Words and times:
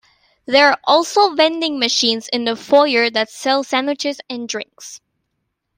There 0.47 0.67
are 0.69 0.79
also 0.85 1.35
vending 1.35 1.77
machines 1.77 2.27
in 2.33 2.45
the 2.45 2.55
foyer 2.55 3.11
that 3.11 3.29
sell 3.29 3.63
sandwiches 3.63 4.19
and 4.27 4.49
drinks. 4.49 4.99